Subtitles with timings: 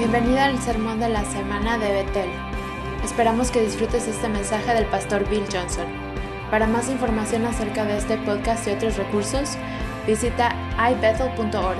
[0.00, 2.30] Bienvenida al sermón de la semana de Betel.
[3.04, 5.84] Esperamos que disfrutes este mensaje del pastor Bill Johnson.
[6.50, 9.58] Para más información acerca de este podcast y otros recursos,
[10.06, 10.56] visita
[10.90, 11.76] ibethel.org.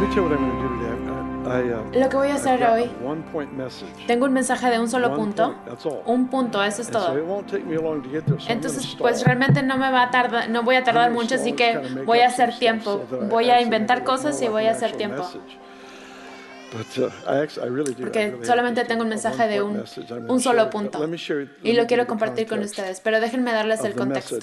[0.00, 0.59] Pues brevemente.
[1.92, 2.90] Lo que voy a hacer hoy,
[4.06, 5.54] tengo un mensaje de un solo punto.
[6.06, 7.14] Un punto, eso es todo.
[8.48, 11.78] Entonces, pues realmente no me va a tardar, no voy a tardar mucho, así que
[12.04, 13.04] voy a hacer tiempo.
[13.28, 15.28] Voy a inventar cosas y voy a hacer tiempo.
[18.00, 19.82] Porque solamente tengo un mensaje de un,
[20.28, 21.04] un, solo punto.
[21.64, 24.36] Y lo quiero compartir con ustedes, pero déjenme darles el contexto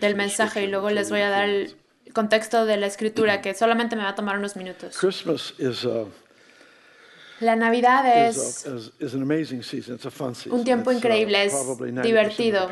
[0.00, 1.74] del mensaje y luego les voy a dar el
[2.14, 4.96] contexto de la escritura que solamente me va a tomar unos minutos.
[4.96, 6.06] Christmas is a,
[7.40, 8.64] la Navidad es
[10.50, 11.54] un tiempo increíble, es
[12.02, 12.70] divertido.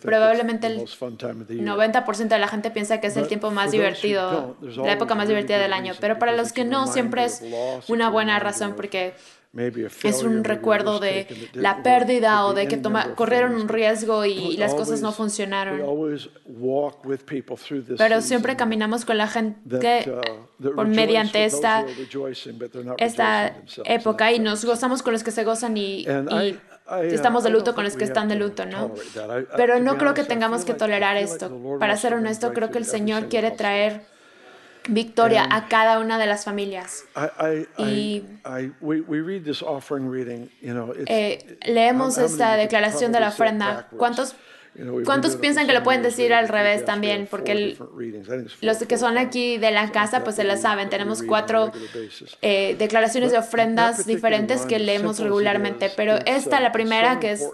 [0.00, 5.14] Probablemente el 90% de la gente piensa que es el tiempo más divertido, la época
[5.14, 7.42] más divertida del año, pero para los que no, siempre es
[7.88, 9.12] una buena razón porque
[9.54, 14.56] es un recuerdo de la pérdida o de que toma, corrieron un riesgo y, y,
[14.56, 15.80] las cosas no funcionaron.
[17.96, 20.06] Pero siempre caminamos con la gente
[20.74, 21.86] por, mediante esta,
[22.98, 27.74] esta época y nos gozamos con los que se gozan y, y estamos de luto
[27.74, 28.92] con los que están de luto, ¿no?
[29.56, 31.78] Pero no creo que tengamos que tolerar esto.
[31.80, 34.17] Para ser honesto, creo que el Señor quiere traer
[34.88, 37.04] victoria a cada una de las familias.
[37.78, 38.24] Y
[41.66, 43.88] leemos esta declaración de la ofrenda.
[43.96, 44.34] ¿Cuántos
[45.04, 47.26] ¿Cuántos piensan que lo pueden decir al revés también?
[47.28, 47.78] Porque el,
[48.60, 50.88] los que son aquí de la casa, pues se la saben.
[50.88, 51.72] Tenemos cuatro
[52.42, 57.50] eh, declaraciones de ofrendas diferentes que leemos regularmente, pero esta, la primera, que es,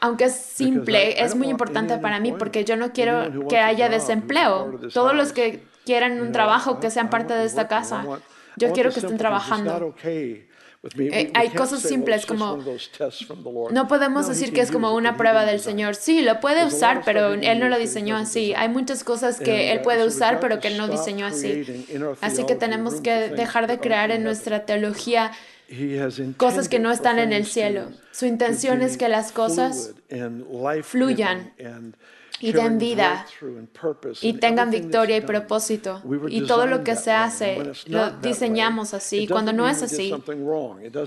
[0.00, 4.78] aunque es simple, es muy importante para mí porque yo no quiero que haya desempleo.
[4.92, 8.04] Todos los que quieran un trabajo, que sean parte de esta casa.
[8.56, 9.94] Yo quiero que estén trabajando.
[10.98, 12.58] Eh, hay cosas simples como
[13.70, 15.94] no podemos decir que es como una prueba del Señor.
[15.94, 18.54] Sí, lo puede usar, pero Él no lo diseñó así.
[18.54, 21.86] Hay muchas cosas que Él puede usar, pero que Él no diseñó así.
[22.22, 25.32] Así que tenemos que dejar de crear en nuestra teología
[26.38, 27.90] cosas que no están en el cielo.
[28.10, 29.94] Su intención es que las cosas
[30.82, 31.52] fluyan
[32.40, 33.26] y den vida
[34.22, 36.02] y tengan victoria y propósito.
[36.28, 39.26] Y todo lo que se hace lo diseñamos así.
[39.28, 40.12] Cuando no es así,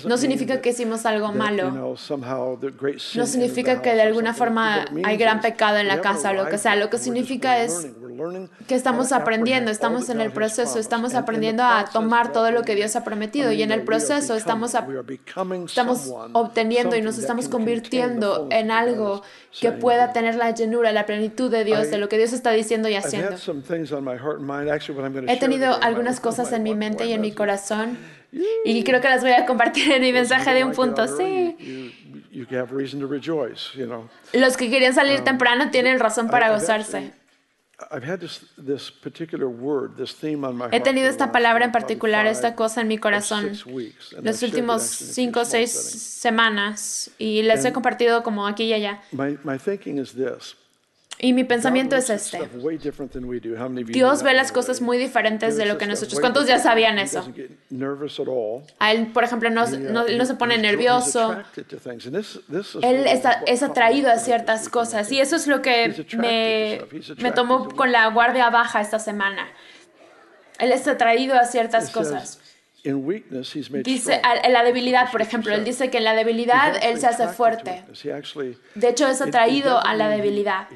[0.06, 1.72] no significa que hicimos algo malo.
[1.72, 6.58] No significa que de alguna forma hay gran pecado en la casa o lo que
[6.58, 6.76] sea.
[6.76, 7.88] Lo que significa es
[8.68, 12.96] que estamos aprendiendo, estamos en el proceso, estamos aprendiendo a tomar todo lo que Dios
[12.96, 13.52] ha prometido.
[13.52, 14.76] Y en el proceso estamos,
[15.66, 19.24] estamos obteniendo y nos estamos convirtiendo en algo
[19.60, 22.90] que pueda tener la llenura, la plenitud de Dios, de lo que Dios está diciendo
[22.90, 23.38] y haciendo.
[25.30, 27.98] He tenido algunas cosas en mi mente y en mi corazón
[28.66, 31.08] y creo que las voy a compartir en mi mensaje de un punto.
[31.08, 31.56] Sí.
[34.34, 37.12] Los que querían salir temprano tienen razón para gozarse.
[40.72, 43.52] He tenido esta palabra en particular, esta cosa en mi corazón,
[44.22, 49.02] los últimos cinco o seis semanas y les he compartido como aquí y allá.
[51.20, 52.40] Y mi pensamiento es este.
[53.86, 56.20] Dios ve las cosas muy diferentes de lo que nosotros.
[56.20, 57.26] ¿Cuántos ya sabían eso?
[58.80, 61.38] A él, por ejemplo, no, no, no se pone nervioso.
[62.82, 65.12] Él está, es atraído a ciertas cosas.
[65.12, 66.82] Y eso es lo que me,
[67.18, 69.48] me tomó con la guardia baja esta semana.
[70.60, 72.40] Él está atraído a ciertas cosas.
[73.84, 77.28] Dice en la debilidad, por ejemplo, él dice que en la debilidad él se hace
[77.30, 77.84] fuerte.
[78.76, 80.68] De hecho, es atraído a la debilidad.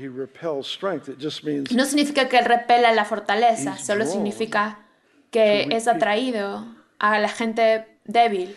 [1.72, 4.80] No significa que él repela la fortaleza, solo significa
[5.32, 6.66] que es atraído
[7.00, 8.56] a la gente débil.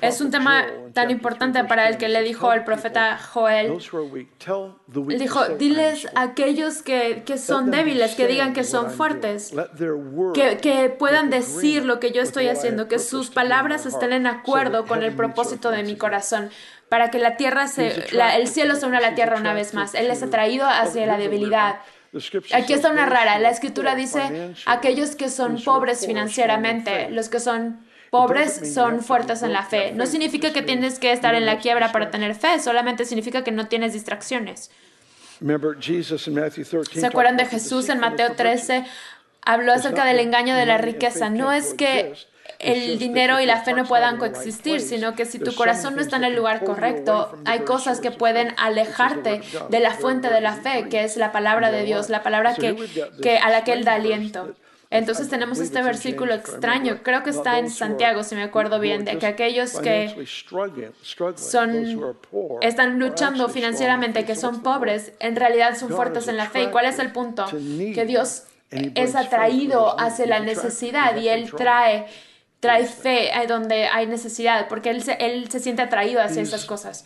[0.00, 3.78] Es un tema tan importante para él que le dijo al profeta Joel,
[4.96, 9.54] dijo, diles a aquellos que, que, son débiles, que digan que son fuertes,
[10.34, 14.84] que, que puedan decir lo que yo estoy haciendo, que sus palabras estén en acuerdo
[14.86, 16.50] con el propósito de mi corazón
[16.88, 19.74] para que la tierra se, la, el cielo se una a la tierra una vez
[19.74, 19.94] más.
[19.94, 21.80] Él es atraído hacia la debilidad,
[22.54, 23.38] Aquí está una rara.
[23.38, 29.52] La escritura dice, aquellos que son pobres financieramente, los que son pobres son fuertes en
[29.52, 29.92] la fe.
[29.92, 33.52] No significa que tienes que estar en la quiebra para tener fe, solamente significa que
[33.52, 34.70] no tienes distracciones.
[35.40, 38.84] ¿Se acuerdan de Jesús en Mateo 13?
[39.42, 41.30] Habló acerca del engaño de la riqueza.
[41.30, 42.14] No es que
[42.58, 46.16] el dinero y la fe no puedan coexistir, sino que si tu corazón no está
[46.16, 49.40] en el lugar correcto, hay cosas que pueden alejarte
[49.70, 52.76] de la fuente de la fe, que es la palabra de Dios, la palabra que,
[53.22, 54.54] que a la que Él da aliento.
[54.90, 59.18] Entonces tenemos este versículo extraño, creo que está en Santiago, si me acuerdo bien, de
[59.18, 60.26] que aquellos que
[61.36, 62.16] son,
[62.62, 66.62] están luchando financieramente, que son pobres, en realidad son fuertes en la fe.
[66.64, 67.44] ¿Y cuál es el punto?
[67.46, 72.06] Que Dios es atraído hacia la necesidad y Él trae
[72.60, 77.04] trae fe donde hay necesidad, porque él se, él se siente atraído hacia esas cosas.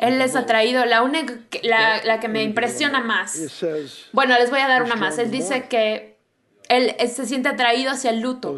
[0.00, 3.36] Él es atraído, la única, la, la que me impresiona más.
[4.12, 5.18] Bueno, les voy a dar una más.
[5.18, 6.18] Él dice que
[6.68, 8.52] él se siente atraído hacia el luto.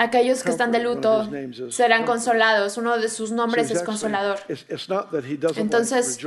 [0.00, 1.28] Aquellos que están de luto
[1.68, 2.78] serán consolados.
[2.78, 4.38] Uno de sus nombres es consolador.
[5.56, 6.18] Entonces,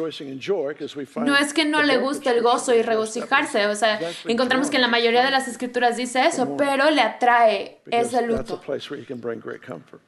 [1.15, 3.65] no es que no le guste el gozo y regocijarse.
[3.65, 7.81] O sea, encontramos que en la mayoría de las escrituras dice eso, pero le atrae
[7.89, 8.61] ese luto.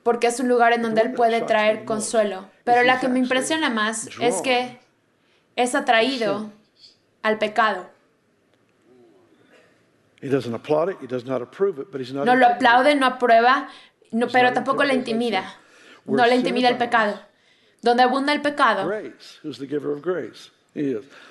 [0.04, 2.48] Porque es un lugar en donde él puede traer consuelo.
[2.66, 4.78] Pero la que me impresiona más es que
[5.56, 6.52] es atraído
[7.24, 7.95] al pecado.
[12.26, 13.68] No lo aplaude, no aprueba,
[14.12, 15.56] no, pero tampoco le intimida.
[16.06, 17.20] No le intimida el pecado.
[17.82, 18.90] Donde abunda el pecado.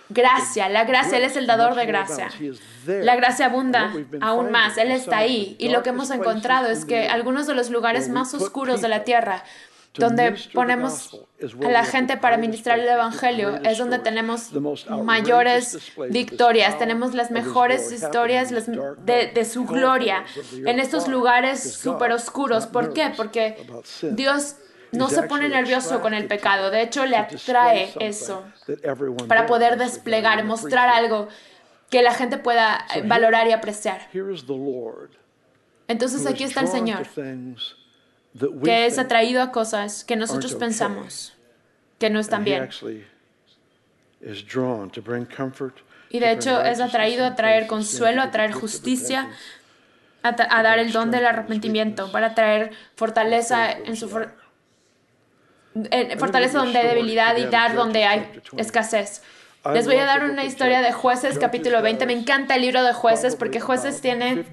[0.08, 2.30] Gracia, la gracia, Él es el dador de gracia.
[2.86, 5.56] La gracia abunda aún más, Él está ahí.
[5.58, 9.04] Y lo que hemos encontrado es que algunos de los lugares más oscuros de la
[9.04, 9.44] tierra
[9.96, 11.20] donde ponemos
[11.64, 14.50] a la gente para ministrar el Evangelio, es donde tenemos
[15.02, 22.66] mayores victorias, tenemos las mejores historias de, su gloria en estos lugares súper oscuros.
[22.66, 23.12] ¿Por qué?
[23.16, 23.66] Porque
[24.12, 24.56] Dios
[24.92, 28.44] no se pone nervioso con el pecado, de hecho le atrae eso
[29.28, 31.28] para poder desplegar, mostrar algo
[31.90, 34.08] que la gente pueda valorar y apreciar.
[35.86, 37.06] Entonces aquí está el Señor
[38.62, 41.34] que es atraído a cosas que nosotros pensamos
[41.98, 42.68] que no están bien.
[46.10, 49.28] Y de hecho es atraído a traer consuelo, a traer justicia,
[50.22, 57.36] a, dar el don del arrepentimiento, para traer fortaleza en su fortaleza donde hay debilidad
[57.36, 59.22] y dar donde hay escasez.
[59.72, 62.04] Les voy a dar una historia de jueces capítulo 20.
[62.06, 64.44] Me encanta el libro de jueces porque jueces tiene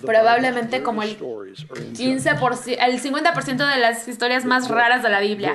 [0.00, 5.54] probablemente como el 15%, el 50% de las historias más raras de la Biblia.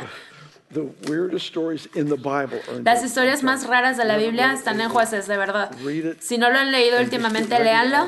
[2.83, 5.71] Las historias más raras de la Biblia están en jueces, de verdad.
[6.19, 8.07] Si no lo han leído últimamente, léanlo.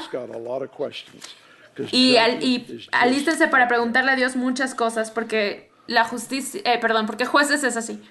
[1.92, 7.26] Y, y alístense para preguntarle a Dios muchas cosas porque la justicia, eh, perdón, porque
[7.26, 8.02] jueces es así.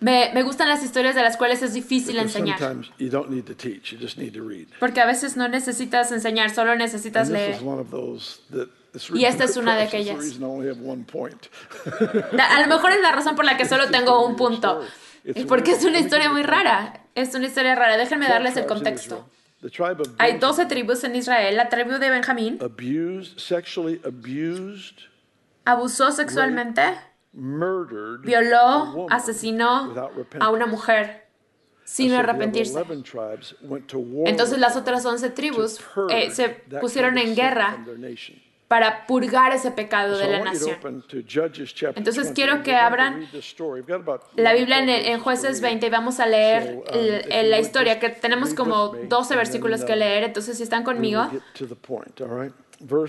[0.00, 2.58] Me, me, gustan las historias de las cuales es difícil enseñar.
[4.80, 7.58] Porque a veces no necesitas enseñar, solo necesitas leer.
[9.14, 10.16] Y esta es una de aquellas.
[12.48, 14.80] a lo mejor es la razón por la que solo tengo un punto.
[15.46, 17.04] Porque es una historia muy rara.
[17.14, 17.98] Es una historia rara.
[17.98, 19.28] Déjenme darles el contexto.
[20.18, 21.56] Hay 12 tribus en Israel.
[21.56, 22.58] La tribu de Benjamín
[25.64, 26.82] abusó sexualmente,
[27.32, 31.28] violó, asesinó a una mujer
[31.84, 32.78] sin arrepentirse.
[34.24, 35.80] Entonces las otras 11 tribus
[36.10, 36.48] eh, se
[36.80, 37.78] pusieron en guerra
[38.68, 40.78] para purgar ese pecado de la nación.
[41.96, 43.28] Entonces quiero que abran
[44.36, 49.34] la Biblia en, jueces 20 y vamos a leer la historia, que tenemos como 12
[49.34, 51.28] versículos que leer, entonces si están conmigo.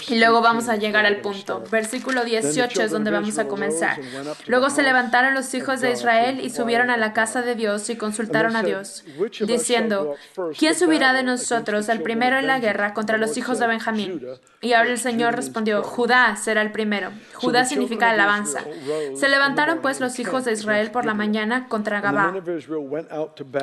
[0.10, 1.64] Y luego vamos a llegar al punto.
[1.72, 3.98] Versículo 18 es donde vamos a comenzar.
[4.48, 7.96] Luego se levantaron los hijos de Israel y subieron a la casa de Dios y
[7.96, 9.06] consultaron a Dios,
[9.48, 10.16] diciendo,
[10.58, 14.22] ¿quién subirá de nosotros el primero en la guerra contra los hijos de Benjamín?
[14.60, 17.12] Y ahora el Señor respondió, Judá será el primero.
[17.34, 18.60] Judá significa alabanza.
[19.16, 22.34] Se levantaron pues los hijos de Israel por la mañana contra Gabá.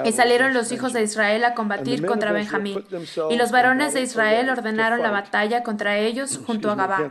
[0.05, 2.85] Y salieron los hijos de Israel a combatir contra Benjamín.
[3.31, 7.11] Y los varones de Israel ordenaron la batalla contra ellos junto a Gabá.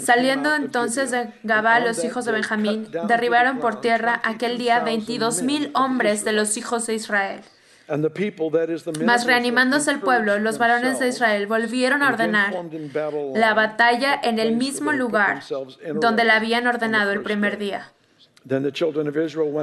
[0.00, 5.70] Saliendo entonces de Gabá los hijos de Benjamín, derribaron por tierra aquel día veintidós mil
[5.74, 7.40] hombres de los hijos de Israel.
[9.04, 12.54] Mas reanimándose el pueblo, los varones de Israel volvieron a ordenar
[13.34, 15.42] la batalla en el mismo lugar
[15.96, 17.92] donde la habían ordenado el primer día.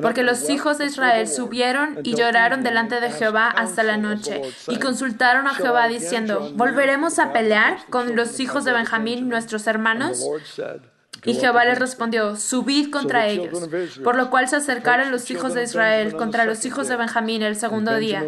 [0.01, 4.77] Porque los hijos de Israel subieron y lloraron delante de Jehová hasta la noche y
[4.77, 10.25] consultaron a Jehová diciendo, ¿volveremos a pelear con los hijos de Benjamín, nuestros hermanos?
[11.25, 13.67] Y Jehová les respondió, subid contra ellos.
[14.03, 17.55] Por lo cual se acercaron los hijos de Israel contra los hijos de Benjamín el
[17.55, 18.23] segundo día.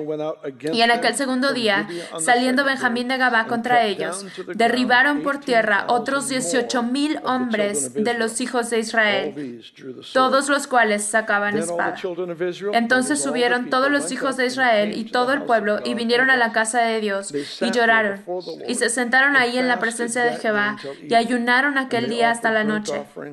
[0.71, 1.87] Y en aquel segundo día,
[2.19, 8.41] saliendo Benjamín de Gabá contra ellos, derribaron por tierra otros dieciocho mil hombres de los
[8.41, 9.61] hijos de Israel,
[10.13, 11.95] todos los cuales sacaban espada.
[12.73, 16.51] Entonces subieron todos los hijos de Israel y todo el pueblo y vinieron a la
[16.51, 18.23] casa de Dios y lloraron
[18.67, 20.77] y se sentaron ahí en la presencia de Jehová
[21.07, 22.78] y ayunaron aquel día hasta la noche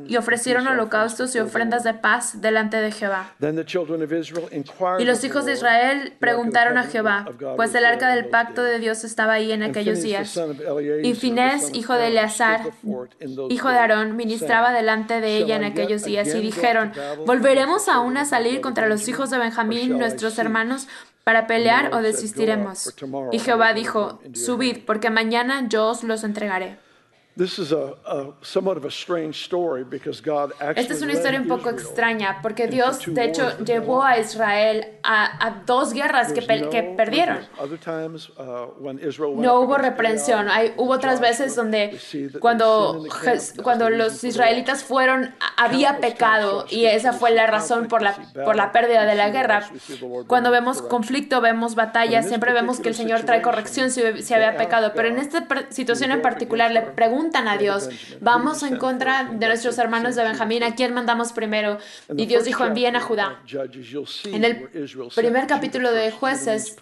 [0.07, 3.35] y ofrecieron holocaustos y ofrendas de paz delante de Jehová.
[4.99, 7.27] Y los hijos de Israel preguntaron a Jehová,
[7.57, 10.39] pues el arca del pacto de Dios estaba ahí en aquellos días.
[11.03, 12.61] Y Finés, hijo de Eleazar,
[13.49, 16.93] hijo de Aarón, ministraba delante de ella en aquellos días y dijeron,
[17.27, 20.89] ¿volveremos aún a salir contra los hijos de Benjamín, nuestros hermanos,
[21.25, 22.95] para pelear o desistiremos?
[23.33, 26.79] Y Jehová dijo, subid, porque mañana yo os los entregaré.
[30.75, 35.63] Esta es una historia un poco extraña porque Dios, de hecho, llevó a Israel a,
[35.67, 36.41] dos guerras que,
[36.71, 37.41] que perdieron.
[38.39, 40.49] Uh, no hubo reprensión.
[40.49, 41.99] Hay, hubo otras veces donde
[42.41, 43.05] cuando,
[43.63, 48.17] cuando los israelitas fueron, había pecado y esa fue la razón por la,
[48.47, 49.69] por la pérdida de la guerra.
[50.27, 54.57] Cuando vemos conflicto, vemos batalla, siempre vemos que el Señor trae corrección si, si había
[54.57, 54.93] pecado.
[54.95, 57.89] Pero en esta situación en particular le pregunto a Dios,
[58.21, 61.79] vamos en contra de nuestros hermanos de Benjamín, ¿a quién mandamos primero?
[62.17, 63.41] Y Dios dijo, envíen a Judá.
[64.25, 64.69] En el
[65.15, 66.77] primer capítulo de jueces,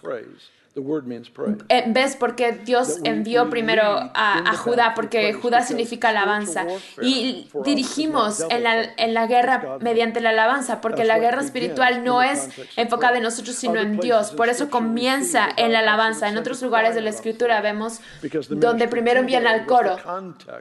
[1.87, 4.93] ¿Ves por qué Dios envió primero a, Judá?
[4.93, 6.65] Porque Judá significa alabanza.
[7.01, 12.21] Y dirigimos en la, en la guerra mediante la alabanza, porque la guerra espiritual no
[12.21, 14.31] es enfocada en nosotros, sino en Dios.
[14.31, 16.27] Por eso comienza en la alabanza.
[16.27, 18.01] En otros lugares de la Escritura vemos
[18.49, 19.97] donde primero envían al coro,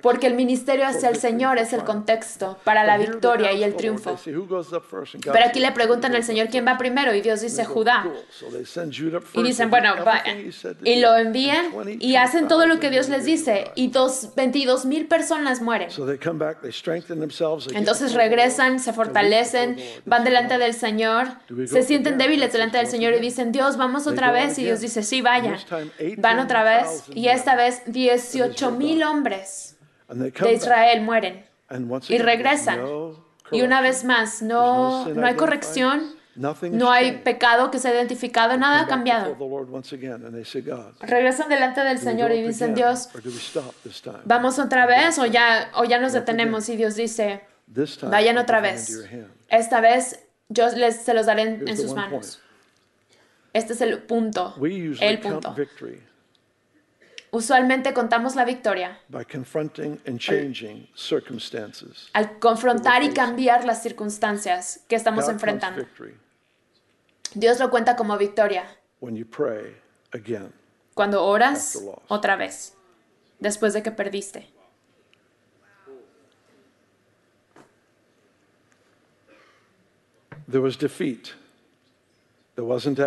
[0.02, 4.16] porque el ministerio hacia el Señor es el contexto para la victoria y el triunfo.
[4.24, 8.06] Pero aquí le preguntan al Señor quién va primero y Dios dice Judá.
[9.34, 10.03] Y dicen, bueno,
[10.84, 11.66] y lo envían
[12.00, 15.88] y hacen todo lo que Dios les dice y dos, 22 mil personas mueren.
[17.74, 21.28] Entonces regresan, se fortalecen, van delante del Señor,
[21.66, 24.58] se sienten débiles delante del Señor y dicen, Dios, vamos otra vez.
[24.58, 25.56] Y Dios dice, sí, vayan.
[26.18, 29.76] Van otra vez y esta vez 18 mil hombres
[30.08, 31.44] de Israel mueren
[32.08, 32.80] y regresan.
[33.50, 38.56] Y una vez más, no, no hay corrección no hay pecado que se ha identificado,
[38.56, 39.36] nada ha cambiado.
[41.00, 43.08] Regresan delante del Señor y dicen, Dios,
[44.24, 46.68] ¿vamos otra vez o ya, o ya nos detenemos?
[46.68, 47.42] Y Dios dice,
[48.02, 49.06] vayan otra vez.
[49.48, 52.40] Esta vez yo les, se los daré en, sus manos.
[53.52, 54.54] Este es el punto,
[55.00, 55.54] el punto.
[57.30, 59.00] Usualmente contamos la victoria
[62.12, 65.84] al confrontar y cambiar las circunstancias que estamos enfrentando.
[67.34, 68.64] Dios lo cuenta como victoria.
[70.94, 72.76] Cuando oras otra vez,
[73.40, 74.48] después de que perdiste.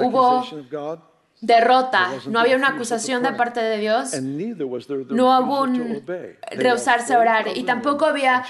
[0.04, 0.44] Hubo
[1.40, 4.12] derrota, no había una acusación de parte de Dios,
[5.10, 6.04] no hubo un
[6.52, 7.46] rehusarse a orar.
[7.56, 8.44] y tampoco había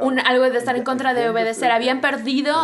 [0.00, 1.70] un, algo de estar en contra de obedecer.
[1.72, 2.54] Habían perdido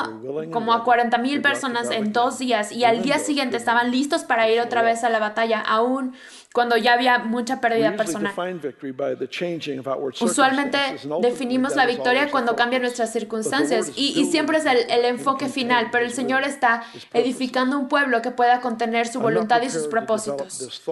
[0.52, 2.70] como a 40 mil personas en dos días.
[2.70, 6.14] Y al día siguiente estaban listos para ir otra vez a la batalla, aún
[6.56, 8.32] cuando ya había mucha pérdida personal.
[10.22, 10.78] Usualmente
[11.20, 13.92] definimos la victoria cuando cambian nuestras circunstancias.
[13.94, 16.82] y, siempre es el, enfoque final, pero el Señor está
[17.12, 20.82] edificando un pueblo que pueda contener su voluntad y sus propósitos.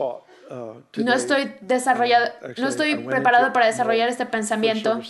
[0.51, 2.27] Uh, no estoy, desarrollado,
[2.59, 5.01] no estoy preparado para desarrollar este pensamiento.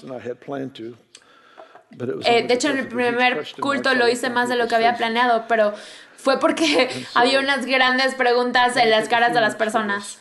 [2.24, 5.44] Eh, de hecho, en el primer culto lo hice más de lo que había planeado,
[5.48, 5.74] pero
[6.16, 10.18] fue porque había unas grandes preguntas en las caras de las personas.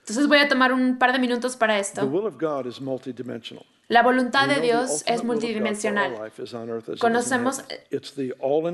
[0.00, 2.06] Entonces voy a tomar un par de minutos para esto.
[3.88, 6.14] La voluntad de Dios es multidimensional.
[6.98, 7.62] Conocemos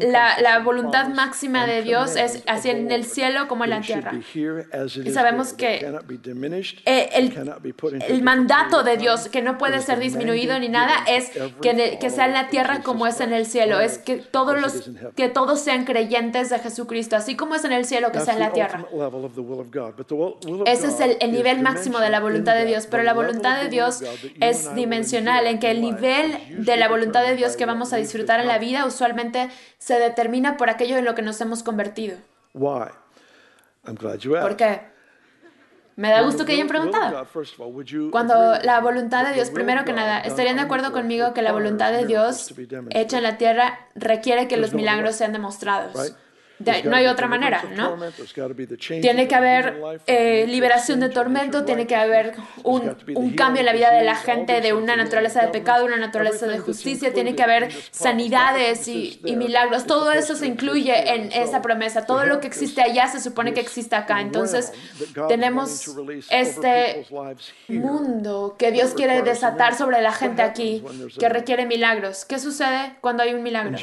[0.01, 4.13] la, voluntad máxima de Dios es así en el cielo como en la tierra.
[4.15, 5.85] Y sabemos que
[6.85, 12.27] el, mandato de Dios, que no puede ser disminuido ni nada, es que, que sea
[12.27, 13.81] en la tierra como es en el cielo.
[13.81, 17.85] Es que todos, los, que todos sean creyentes de Jesucristo, así como es en el
[17.85, 18.87] cielo, que sea en la tierra.
[20.67, 23.69] Ese es el, el nivel máximo de la voluntad de Dios, pero la voluntad de
[23.69, 24.03] Dios
[24.41, 25.00] es dimensional
[25.47, 28.59] en que el nivel de la voluntad de Dios que vamos a disfrutar en la
[28.59, 32.17] vida usualmente se determina por aquello en lo que nos hemos convertido.
[34.43, 34.81] ¿Por qué?
[35.97, 37.27] Me da gusto que hayan preguntado.
[38.11, 41.93] Cuando la voluntad de Dios, primero que nada, ¿estarían de acuerdo conmigo que la voluntad
[41.93, 42.55] de Dios
[42.91, 46.15] hecha en la tierra requiere que los milagros sean demostrados?
[46.85, 47.97] No hay otra manera, ¿no?
[49.01, 53.73] Tiene que haber eh, liberación de tormento, tiene que haber un, un, cambio en la
[53.73, 57.43] vida de la gente de una naturaleza de pecado, una naturaleza de justicia, tiene que
[57.43, 59.87] haber sanidades y, y milagros.
[59.87, 62.05] Todo eso se incluye en esa promesa.
[62.07, 64.21] Todo lo que existe allá se supone que existe acá.
[64.21, 64.73] Entonces,
[65.29, 65.89] tenemos
[66.31, 67.07] este
[67.69, 70.85] mundo que Dios quiere desatar sobre la gente aquí,
[71.19, 72.25] que requiere milagros.
[72.25, 73.77] ¿Qué sucede cuando hay un milagro?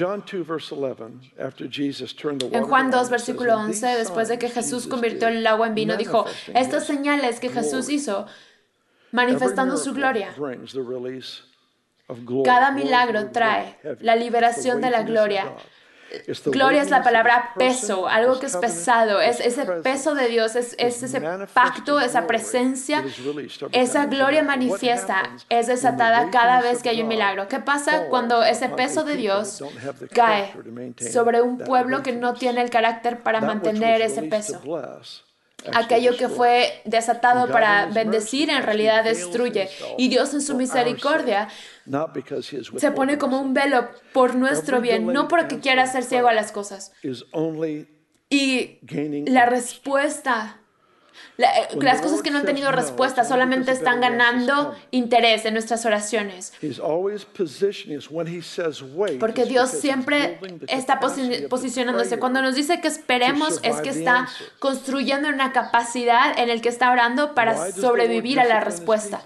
[2.52, 6.26] En Juan 2, versículo 11, después de que Jesús convirtió el agua en vino, dijo,
[6.54, 8.26] estas señales que Jesús hizo,
[9.12, 10.34] manifestando su gloria.
[12.46, 15.56] Cada milagro trae la liberación de la gloria
[16.46, 20.76] Gloria es la palabra peso, algo que es pesado, es ese peso de Dios, es,
[20.78, 21.22] ese
[21.54, 23.04] pacto, esa presencia,
[23.72, 27.48] esa gloria manifiesta, es desatada cada vez que hay un milagro.
[27.48, 29.64] ¿Qué pasa cuando ese peso de Dios
[30.14, 30.54] cae
[31.12, 34.62] sobre un pueblo que no tiene el carácter para mantener ese peso?
[35.74, 39.70] Aquello que fue desatado para bendecir en realidad destruye.
[39.98, 41.50] Y Dios en su misericordia
[42.78, 46.52] se pone como un velo por nuestro bien, no porque quiera hacer ciego a las
[46.52, 46.94] cosas.
[48.30, 48.80] Y
[49.28, 50.62] la respuesta
[51.38, 51.46] eh,
[51.82, 56.54] las cosas que no han tenido respuesta solamente están ganando interés en nuestras oraciones.
[59.20, 62.20] Porque Dios siempre está posicionándose.
[62.20, 64.28] Cuando nos dice que esperemos es que está
[64.60, 69.22] construyendo una capacidad en el que está orando para sobrevivir a la respuesta.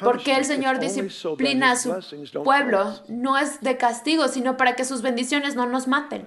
[0.00, 1.94] Porque el Señor disciplina a su
[2.42, 6.26] pueblo no es de castigo, sino para que sus bendiciones no nos maten.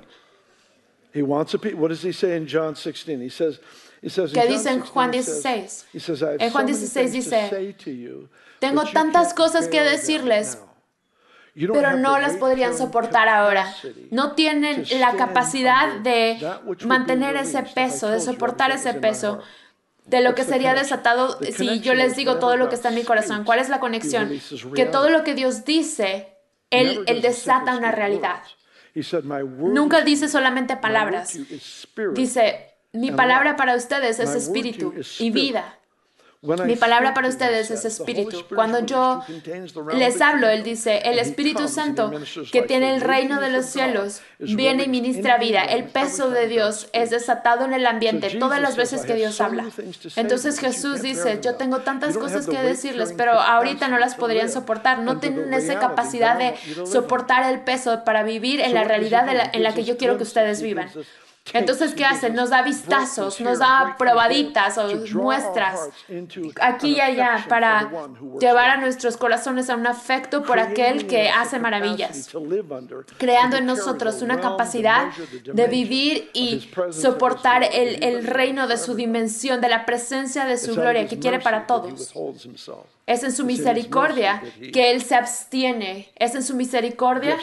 [1.14, 3.22] He wants a what does he say in John 16?
[3.22, 3.60] He says
[4.02, 5.88] ¿Qué dice en Juan 16?
[6.40, 7.76] En Juan 16 dice,
[8.60, 10.60] tengo tantas cosas que decirles,
[11.56, 13.74] pero no las podrían soportar ahora.
[14.12, 16.40] No tienen la capacidad de
[16.86, 19.42] mantener ese peso, de soportar ese peso
[20.06, 23.04] de lo que sería desatado si yo les digo todo lo que está en mi
[23.04, 23.44] corazón.
[23.44, 24.32] ¿Cuál es la conexión?
[24.76, 26.38] Que todo lo que Dios dice,
[26.70, 28.42] Él, él desata una realidad.
[29.60, 31.38] Nunca dice solamente palabras.
[32.14, 35.78] Dice, mi palabra para ustedes es espíritu y vida.
[36.42, 38.46] Mi palabra para ustedes es espíritu.
[38.54, 39.24] Cuando yo
[39.96, 42.12] les hablo, Él dice, el Espíritu Santo
[42.52, 45.64] que tiene el reino de los cielos viene y ministra vida.
[45.64, 49.66] El peso de Dios es desatado en el ambiente todas las veces que Dios habla.
[50.16, 55.00] Entonces Jesús dice, yo tengo tantas cosas que decirles, pero ahorita no las podrían soportar.
[55.00, 56.56] No tienen esa capacidad de
[56.86, 60.62] soportar el peso para vivir en la realidad en la que yo quiero que ustedes
[60.62, 60.90] vivan.
[61.54, 62.30] Entonces, ¿qué hace?
[62.30, 65.90] Nos da vistazos, nos da probaditas o muestras
[66.62, 67.90] aquí y allá para
[68.40, 72.30] llevar a nuestros corazones a un afecto por aquel que hace maravillas,
[73.18, 75.08] creando en nosotros una capacidad
[75.54, 80.76] de vivir y soportar el, el reino de su dimensión, de la presencia de su
[80.76, 82.14] gloria que quiere para todos.
[83.06, 84.42] Es en su misericordia
[84.74, 87.38] que Él se abstiene, es en su misericordia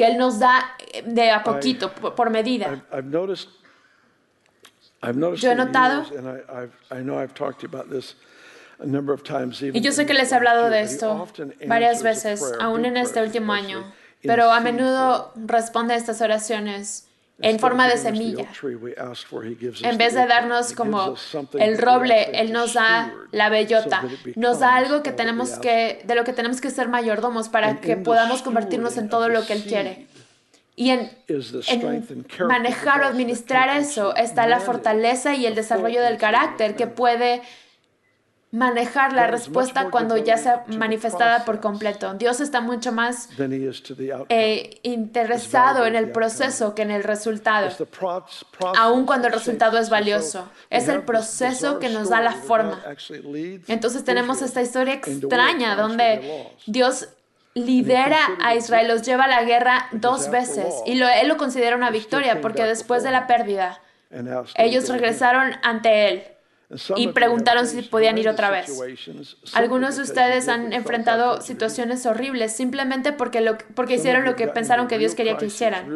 [0.00, 2.82] que Él nos da eh, de a poquito, por medida.
[5.34, 6.06] Yo he notado,
[9.74, 11.28] y yo sé que les he hablado de esto
[11.66, 17.09] varias veces, aún en este último año, pero a menudo responde a estas oraciones
[17.42, 18.46] en forma de semilla.
[19.82, 21.14] En vez de darnos como
[21.58, 24.02] el roble, Él nos da la bellota,
[24.36, 27.96] nos da algo que tenemos que, de lo que tenemos que ser mayordomos para que
[27.96, 30.06] podamos convertirnos en todo lo que Él quiere.
[30.76, 36.74] Y en, en, manejar o administrar eso está la fortaleza y el desarrollo del carácter
[36.74, 37.42] que puede
[38.52, 42.14] manejar la respuesta cuando ya sea manifestada por completo.
[42.14, 43.28] Dios está mucho más
[44.28, 47.68] eh, interesado en el proceso que en el resultado,
[48.76, 50.48] aun cuando el resultado es valioso.
[50.68, 52.82] Es el proceso que nos da la forma.
[53.68, 57.08] Entonces tenemos esta historia extraña donde Dios
[57.54, 61.76] lidera a Israel, los lleva a la guerra dos veces y lo, él lo considera
[61.76, 63.80] una victoria porque después de la pérdida,
[64.56, 66.24] ellos regresaron ante él
[66.96, 68.70] y preguntaron si podían ir otra vez.
[69.54, 74.86] Algunos de ustedes han enfrentado situaciones horribles simplemente porque, lo, porque hicieron lo que pensaron
[74.86, 75.90] que Dios quería que hicieran.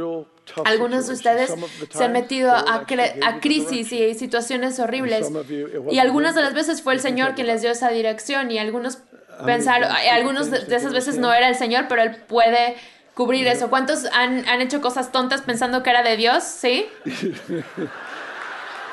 [0.65, 1.55] Algunos de ustedes
[1.91, 2.85] se han metido a,
[3.25, 5.31] a crisis y situaciones horribles
[5.91, 8.99] y algunas de las veces fue el Señor quien les dio esa dirección y algunos
[9.45, 12.77] pensaron, algunos de esas veces no era el Señor, pero Él puede
[13.15, 13.71] cubrir eso.
[13.71, 16.43] ¿Cuántos han, han hecho cosas tontas pensando que era de Dios?
[16.43, 16.87] ¿Sí?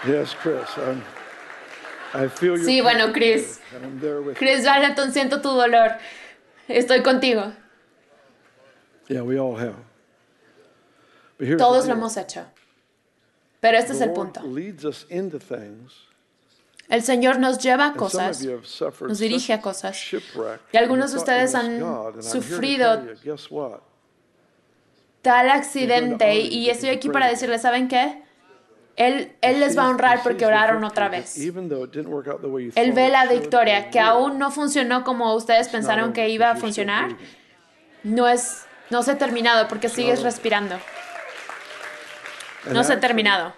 [0.04, 0.68] Yes, Chris.
[0.78, 2.01] I'm, I feel your
[2.66, 3.60] Sí, bueno, Chris.
[4.36, 5.92] Chris Barleton, siento tu dolor.
[6.68, 7.52] Estoy contigo.
[11.58, 12.46] Todos lo hemos hecho.
[13.60, 14.42] Pero este es el punto.
[16.90, 18.42] El Señor nos lleva a cosas,
[19.02, 19.96] nos dirige a cosas.
[20.74, 21.80] Y algunos de ustedes han
[22.22, 23.02] sufrido
[25.22, 28.22] tal accidente y estoy aquí para decirles, ¿saben qué?
[29.02, 31.36] Él, él les va a honrar porque oraron otra vez.
[31.40, 36.56] Él ve la victoria, or que aún no funcionó como ustedes pensaron que iba a
[36.56, 37.18] funcionar.
[38.04, 40.76] No es, no se ha terminado porque sigues respirando.
[42.70, 43.54] No se ha terminado.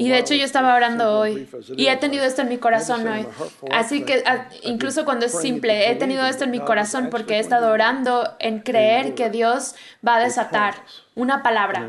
[0.00, 1.34] Y de hecho yo estaba orando hoy
[1.76, 3.26] y he tenido esto en mi corazón hoy.
[3.72, 6.58] Así que I- a- I've been incluso cuando es simple, he tenido esto en mi
[6.66, 9.74] corazón porque he estado orando en creer que Dios
[10.06, 10.74] va a desatar
[11.14, 11.80] una palabra,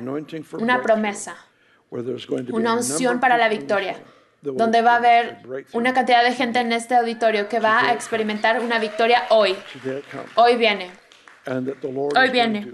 [0.61, 1.35] una promesa,
[2.57, 3.95] una unción para la victoria,
[4.57, 5.37] donde va a haber
[5.77, 9.55] una cantidad de gente en este auditorio que va a experimentar una victoria hoy.
[10.35, 10.91] Hoy viene.
[12.15, 12.71] Hoy viene.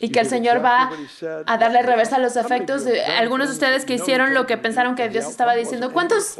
[0.00, 0.90] Y que el Señor va
[1.46, 4.96] a darle reversa a los efectos de algunos de ustedes que hicieron lo que pensaron
[4.96, 5.92] que Dios estaba diciendo.
[5.92, 6.36] ¿Cuántos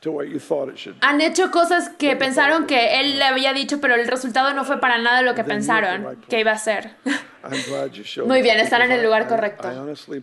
[0.00, 1.06] to what you thought it should be?
[1.06, 4.80] han hecho cosas que pensaron que Él le había dicho, pero el resultado no fue
[4.80, 6.96] para nada lo que pensaron que iba a ser?
[7.04, 9.68] I'm glad you showed Muy bien, están en el lugar correcto.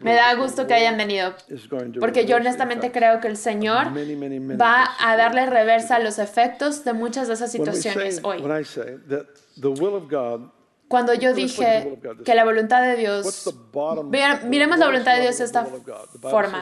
[0.02, 3.38] Me da gusto que hayan venido, is going to porque yo honestamente creo que el
[3.38, 8.44] Señor va of a darle reversa a los efectos de muchas de esas situaciones hoy.
[10.88, 13.52] Cuando yo dije of God this que la voluntad de Dios,
[14.44, 15.66] miremos la voluntad de Dios de esta
[16.22, 16.62] forma.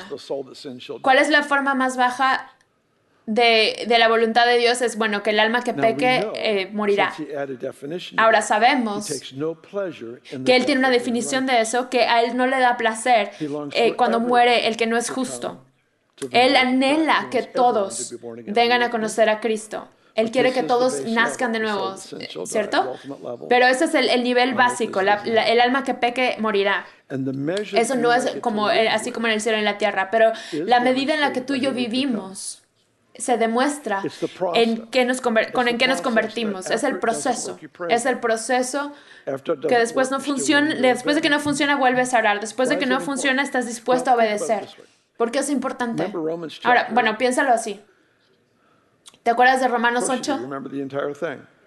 [1.01, 2.49] ¿cuál es la forma más baja
[3.33, 4.81] de, de la voluntad de Dios?
[4.81, 7.13] Es bueno, que el alma que peque eh, morirá.
[8.17, 9.07] Ahora sabemos
[10.45, 13.31] que Él tiene una definición de eso, que a Él no le da placer
[13.73, 15.65] eh, cuando muere el que no es to justo.
[16.31, 18.13] Él anhela que todos
[18.47, 19.87] vengan a conocer a Cristo.
[20.13, 21.95] Él quiere que todos nazcan de nuevo,
[22.45, 22.95] ¿cierto?
[23.47, 26.85] Pero ese es el, el nivel básico, la- la- el alma que peque morirá.
[27.79, 30.31] Eso no es como eh, así como en el cielo y en la tierra, pero
[30.51, 32.60] la medida en la que tú y yo vivimos
[33.15, 34.03] se demuestra
[34.53, 36.69] en qué nos con en qué nos convertimos.
[36.69, 37.59] Es el proceso.
[37.89, 38.93] Es el proceso
[39.67, 42.85] que después no funciona, después de que no funciona vuelves a orar, después de que
[42.85, 44.67] no funciona estás dispuesto a obedecer.
[45.17, 46.11] ¿Por qué es importante?
[46.63, 47.79] Ahora, bueno, piénsalo así.
[49.23, 50.39] ¿Te acuerdas de Romanos course you do.
[50.39, 51.60] 8?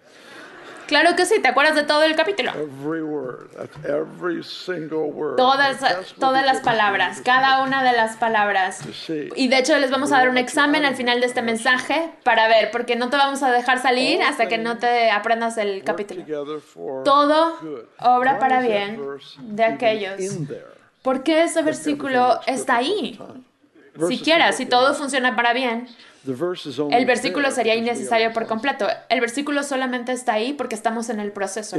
[0.87, 2.51] Claro que sí, ¿te acuerdas de todo el capítulo?
[2.51, 3.51] Every word.
[3.57, 5.37] That's every single word.
[5.37, 5.79] Todas,
[6.19, 8.81] todas las palabras, cada una de las palabras.
[9.09, 12.49] Y de hecho les vamos a dar un examen al final de este mensaje para
[12.49, 16.25] ver, porque no te vamos a dejar salir hasta que no te aprendas el capítulo.
[17.05, 17.59] Todo
[18.01, 19.01] obra para bien
[19.41, 20.21] de aquellos.
[21.03, 23.19] ¿Por qué ese versículo está ahí?
[24.09, 25.89] Siquiera, si todo funciona para bien,
[26.91, 28.87] El versículo sería innecesario in por completo.
[29.09, 31.77] El versículo solamente está ahí porque estamos en el proceso.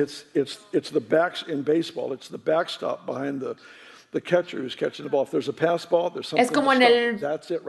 [6.37, 7.19] Es como en el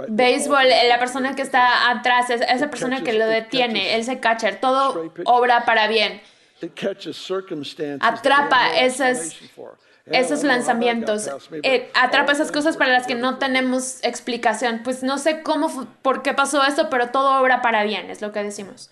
[0.08, 4.20] béisbol, eh, la persona que está atrás, es esa persona que lo detiene, él se
[4.20, 6.20] catcher, todo obra para bien.
[8.00, 9.36] Atrapa no
[10.06, 11.28] esos- lanzamientos,
[11.62, 14.82] eh, atrapa esas cosas para las que no tenemos explicación.
[14.84, 18.32] Pues no sé cómo, por qué pasó esto, pero todo obra para bien, es lo
[18.32, 18.90] que decimos.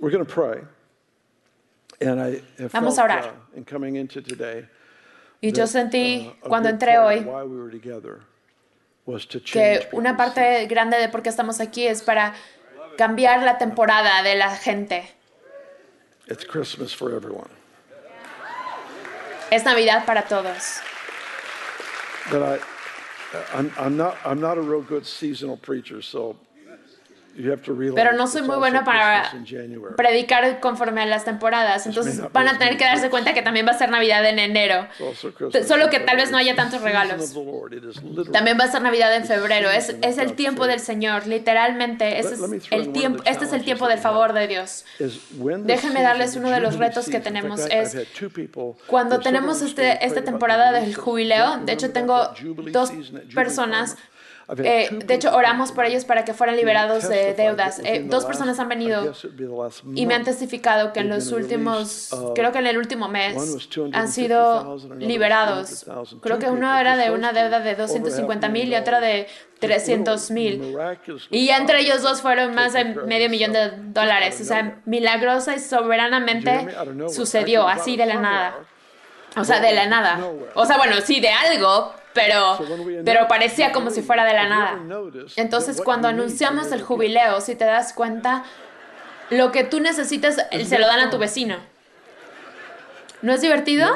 [0.00, 0.62] We're going to pray.
[2.00, 3.34] And I have Vamos a orar.
[3.54, 4.68] uh, today,
[5.42, 7.26] Y yo sentí uh, cuando entré hoy
[9.52, 12.34] que una parte grande de por qué estamos aquí es para
[12.96, 15.10] cambiar la temporada de la gente.
[16.30, 17.50] It's Christmas for everyone.
[19.50, 20.78] Es Navidad para todos.
[22.30, 22.62] But
[23.34, 26.36] I, I'm, I'm not, I'm not a real good seasonal preacher, so
[27.94, 29.30] Pero no soy muy bueno para
[29.96, 31.86] predicar conforme a las temporadas.
[31.86, 34.86] Entonces van a tener que darse cuenta que también va a ser Navidad en enero.
[35.66, 37.34] Solo que tal vez no haya tantos regalos.
[38.32, 39.70] También va a ser Navidad en febrero.
[39.70, 42.18] Es, es el tiempo del Señor, literalmente.
[42.18, 42.40] Ese es
[42.70, 44.84] el tiempo, este es el tiempo del favor de Dios.
[44.98, 47.96] Déjenme darles uno de los retos que tenemos es
[48.86, 52.30] Cuando tenemos este, esta temporada del jubileo, de hecho tengo
[52.72, 52.92] dos
[53.34, 53.96] personas
[54.58, 57.78] Eh, de hecho, oramos por ellos para que fueran liberados de deudas.
[57.80, 59.12] Eh, the dos personas han venido
[59.94, 63.36] y me han testificado que en los últimos, uh, creo que en el último mes,
[63.92, 65.68] han sido 250,000, another was liberados.
[65.84, 66.20] 300,000.
[66.20, 69.00] Creo que uno era de una deuda de over half a 250 mil y otra
[69.00, 69.50] de dollars.
[69.60, 70.76] 300 mil.
[71.30, 74.40] Y entre ellos dos fueron más de medio millón de dólares.
[74.40, 76.66] O sea, milagrosa y soberanamente
[77.08, 78.58] sucedió, así de la nada.
[79.36, 80.20] O sea, de la nada.
[80.54, 82.56] O sea, bueno, sí, de algo, pero,
[83.04, 84.76] pero parecía como si fuera de la nada.
[85.36, 88.44] Entonces, cuando anunciamos el jubileo, si te das cuenta,
[89.30, 91.56] lo que tú necesitas se lo dan a tu vecino.
[93.22, 93.86] ¿No es divertido?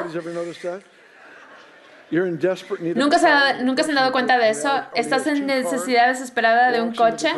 [3.03, 4.69] ¿Nunca se, ha- nunca se han dado cuenta de eso?
[4.93, 7.29] Estás en necesidad desesperada de un coche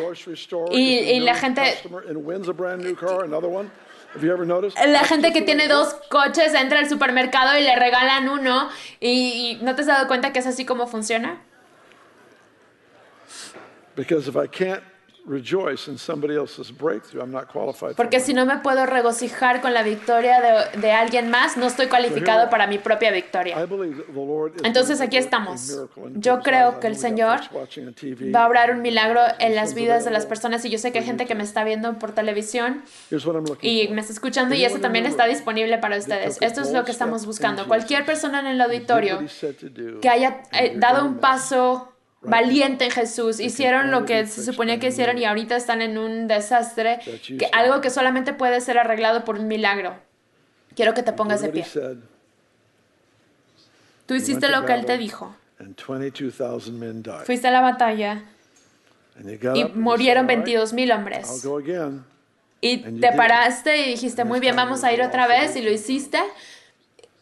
[0.71, 1.61] y- y la gente-
[4.88, 9.63] La gente que tiene dos coches entra al supermercado y le regalan uno y, y
[9.63, 11.41] ¿no te has dado cuenta que es así como funciona?
[13.95, 14.84] Because if I can't
[15.27, 19.73] rejoice in somebody else's breakthrough, I'm not qualified Porque si no me puedo regocijar con
[19.73, 23.61] la victoria de, de alguien más, no estoy cualificado para mi propia victoria.
[23.61, 25.77] I believe that the Lord is Entonces, aquí estamos.
[26.15, 27.39] Yo creo que el Señor.
[28.33, 30.99] Va a obrar un milagro en las vidas de las personas y yo sé que
[30.99, 32.83] hay gente que me está viendo por televisión
[33.61, 36.37] y me está escuchando y eso también está disponible para ustedes.
[36.41, 37.67] Esto es lo que estamos buscando.
[37.67, 39.19] Cualquier persona en el auditorio
[40.01, 41.93] que haya eh, dado un paso
[42.31, 46.27] valiente en Jesús, hicieron lo que se suponía que hicieron y ahorita están en un
[46.27, 46.99] desastre,
[47.37, 49.95] que algo que solamente puede ser arreglado por un milagro.
[50.75, 51.65] Quiero que te pongas de pie.
[54.05, 55.35] Tú hiciste lo que Él te dijo.
[55.59, 57.25] and 22,000 men died.
[57.25, 58.23] Fuiste a la batalla
[59.55, 61.27] y murieron said, "All right, 22 mil hombres.
[62.61, 66.19] Y te paraste y dijiste, muy bien, vamos a ir otra vez, y lo hiciste.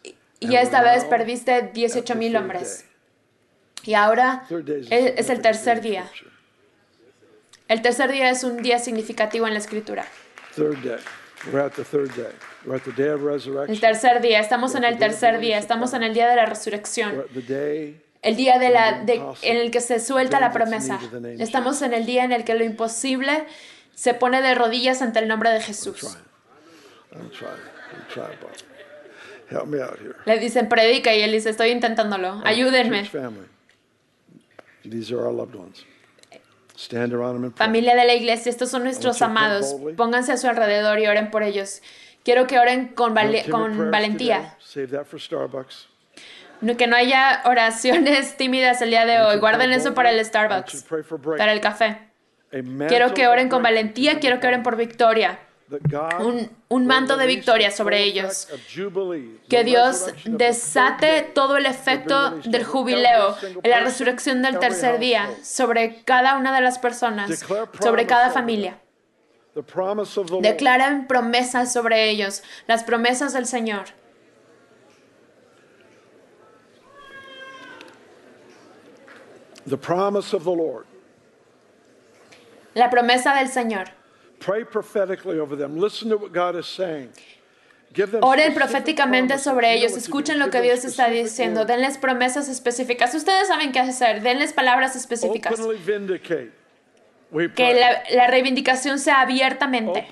[0.04, 2.86] Y- Y esta vez perdiste 18 mil hombres.
[3.86, 4.44] Y ahora
[4.90, 6.10] es, el tercer día.
[7.68, 10.06] El tercer día es un día significativo en la escritura.
[10.56, 10.98] Third day.
[11.52, 12.32] We're at the third day.
[12.66, 13.80] We're at the day of El resurrection.
[13.80, 17.24] tercer día, estamos en el tercer día, estamos en el día de la resurrección.
[18.22, 21.00] El día de la, de- en el que se suelta la promesa.
[21.38, 23.46] Estamos en el día en el que lo imposible
[23.94, 26.18] se pone de rodillas ante el nombre de Jesús.
[30.26, 33.08] Le dicen, predica, y él dice, estoy intentándolo, ayúdenme.
[34.90, 35.86] These are our loved ones.
[36.78, 37.66] Stand around them and pray.
[37.68, 39.76] Familia de la iglesia, estos son nuestros amados.
[39.96, 41.82] Pónganse a su alrededor y oren por ellos.
[42.24, 44.56] Quiero que oren con, vale- con valentía.
[44.60, 45.88] Save that for Starbucks.
[46.62, 49.38] No- Que no haya oraciones tímidas el día de hoy.
[49.38, 50.84] Guarden eso para el Starbucks,
[51.38, 52.00] para el café.
[52.90, 55.40] Quiero que oren con valentía, quiero que oren por victoria.
[56.22, 58.48] Un- un manto de victoria sobre ellos.
[59.50, 66.04] Que Dios desate todo el efecto del jubileo, en la resurrección del tercer día, sobre
[66.04, 67.30] cada una de las personas,
[67.82, 68.80] sobre cada familia.
[70.42, 73.86] Declaran promesas sobre ellos, las promesas del Señor.
[79.66, 80.86] The promise of the Lord.
[82.76, 83.86] La promesa del Señor.
[84.40, 85.78] Pray prophetically over them.
[85.78, 87.10] Listen to what God is saying.
[87.94, 93.16] Give them Oren proféticamente sobre ellos, escuchen lo que Dios está diciendo, denles promesas específicas.
[93.16, 95.58] Ustedes saben qué hacer, denles palabras específicas.
[97.56, 100.06] Que la, la reivindicación sea abiertamente,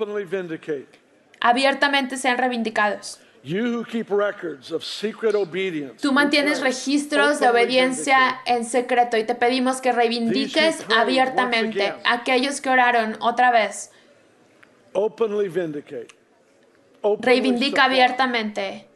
[1.41, 3.19] abiertamente sean reivindicados.
[6.01, 11.93] Tú mantienes registros de obediencia en secreto y te pedimos que reivindiques abiertamente.
[12.05, 13.91] aquellos que oraron otra vez.
[14.93, 16.07] Openly vindicate.
[17.01, 18.87] Openly Reivindica abiertamente,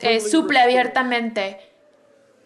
[0.00, 1.58] eh, suple abiertamente,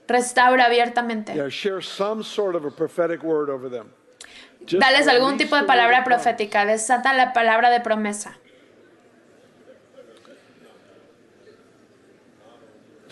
[0.08, 1.34] restaura abiertamente.
[1.34, 3.92] Yeah, share some sort of a prophetic word over them.
[4.66, 8.38] Just Dales algún tipo de palabra profética, desata la palabra de promesa.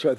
[0.03, 0.17] El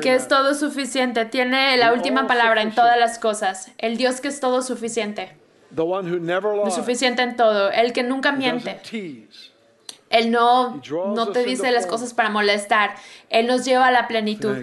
[0.00, 3.72] que es todo suficiente tiene la última palabra en todas las cosas.
[3.78, 5.36] El Dios que es todo suficiente,
[5.76, 6.74] Lo lies.
[6.74, 8.80] suficiente en todo, el que nunca miente.
[10.10, 10.80] Él no,
[11.14, 12.94] no te dice las cosas para molestar.
[13.30, 14.56] Él nos lleva a la plenitud.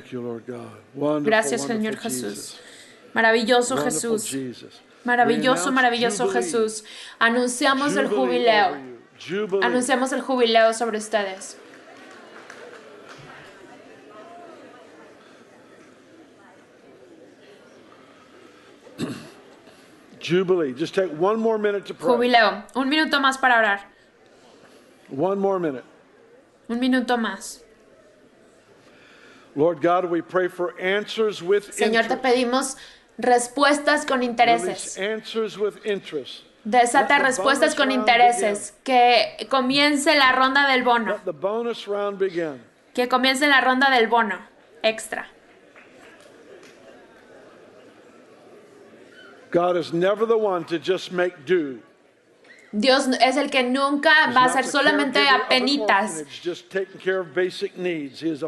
[1.22, 1.98] Gracias, Señor.
[1.98, 2.60] Jesús.
[3.14, 4.36] Maravilloso Jesús.
[5.04, 6.30] Maravilloso, maravilloso.
[6.30, 6.86] Jesús.
[7.20, 8.78] Anunciamos el jubileo.
[9.62, 11.58] Anunciamos el jubileo sobre ustedes.
[20.22, 20.74] Jubilee.
[20.74, 22.10] Just take one more minute to pray.
[22.10, 22.64] Jubileo.
[22.76, 23.80] Un minuto más para orar.
[25.10, 25.84] One more minute.
[26.70, 27.64] Un minuto más.
[29.56, 32.78] Lord God, we pray for answers with Señor, te pedimos
[33.18, 34.98] respuestas con intereses.
[34.98, 36.44] answers with interest.
[36.64, 38.74] Desata respuestas con intereses.
[38.84, 41.12] Que comience la ronda del bono.
[41.12, 42.62] Let the bonus round begin.
[42.94, 44.38] Que comience la ronda del bono
[44.84, 45.28] extra.
[49.52, 51.80] God is never the one to just make do.
[52.74, 55.40] Dios es el que nunca va a ser solamente a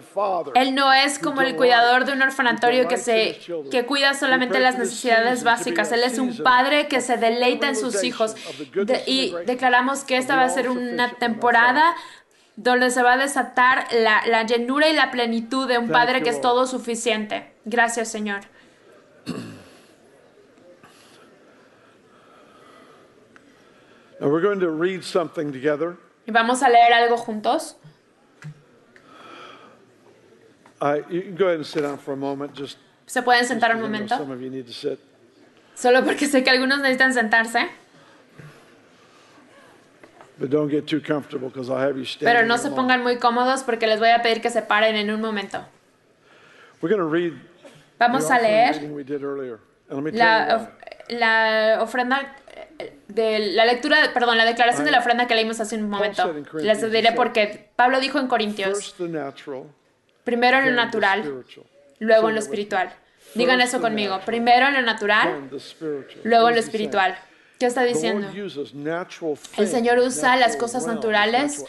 [0.02, 0.54] father.
[0.56, 3.38] Él no es como el cuidador de un orfanatorio que se
[3.70, 5.92] que cuida solamente las necesidades básicas.
[5.92, 8.36] Él es un padre que se deleita en sus hijos.
[8.74, 11.94] De- y declaramos que esta va a ser una temporada
[12.56, 16.30] donde se va a desatar la, la llenura y la plenitud de un padre que
[16.30, 17.52] es todo suficiente.
[17.66, 18.42] Gracias, Señor.
[24.24, 25.98] Now we're going to read something together.
[26.26, 27.76] Y vamos a leer algo juntos.
[30.82, 32.54] I, you can go ahead and sit down for a moment.
[32.54, 34.16] Just Se pueden sentar un momento.
[34.18, 34.98] some of you need to sit.
[35.76, 37.68] Solo porque sé que algunos necesitan sentarse.
[40.40, 42.34] But don't get too comfortable because I'll have you standing.
[42.34, 45.10] Pero no se pongan muy cómodos porque les voy a pedir que se paren en
[45.12, 45.66] un momento.
[46.82, 47.34] We're going to read
[48.00, 49.60] Vamos the a leer we did earlier.
[49.90, 50.70] And let me la, of-
[51.10, 52.26] la ofrenda
[53.08, 56.34] de la lectura, perdón, la declaración de la ofrenda que leímos hace un momento.
[56.56, 58.28] Les diré porque Pablo dijo en.
[58.28, 58.96] Corintios,
[60.24, 61.44] primero en lo natural,
[62.00, 62.94] luego en lo espiritual.
[63.36, 65.50] Digan eso conmigo, primero en lo natural,
[66.24, 67.18] luego en lo espiritual.
[67.60, 68.28] ¿Qué está diciendo?
[69.58, 71.64] El Señor usa las cosas naturales,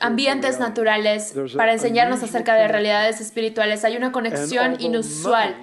[0.00, 3.84] ambientes naturales para enseñarnos acerca de realidades espirituales.
[3.84, 5.56] Hay una conexión inusual.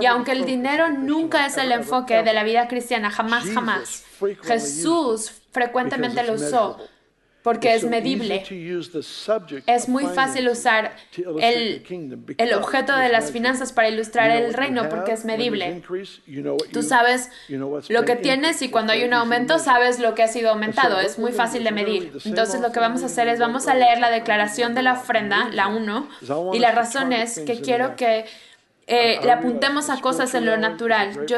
[0.00, 4.04] Y aunque el dinero nunca es el enfoque de la vida cristiana, jamás, jamás.
[4.42, 6.78] Jesús frecuentemente lo usó.
[7.48, 8.44] Porque es medible.
[9.66, 10.94] Es muy fácil usar
[11.40, 11.82] el,
[12.36, 15.82] el objeto de las finanzas para ilustrar el reino porque es medible.
[16.70, 20.50] Tú sabes lo que tienes y cuando hay un aumento sabes lo que ha sido
[20.50, 21.00] aumentado.
[21.00, 22.12] Es muy fácil de medir.
[22.26, 25.48] Entonces lo que vamos a hacer es vamos a leer la declaración de la ofrenda,
[25.50, 28.26] la 1, Because I want y la razón es que quiero que
[28.88, 31.26] eh, le apuntemos a cosas en lo natural.
[31.26, 31.36] Yo,